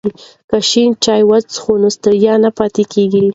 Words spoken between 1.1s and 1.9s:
وڅښو نو